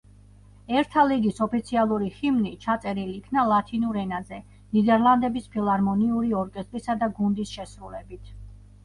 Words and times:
ერთა 0.79 1.01
ლიგის 1.09 1.41
ოფიციალური 1.45 2.07
ჰიმნი 2.15 2.53
ჩაწერილ 2.63 3.11
იქნა 3.17 3.43
ლათინურ 3.51 3.99
ენაზე, 4.05 4.39
ნიდერლანდების 4.79 5.51
ფილარმონიული 5.57 6.33
ორკესტრისა 6.41 6.97
და 7.05 7.11
გუნდის 7.21 7.53
შესრულებით. 7.59 8.33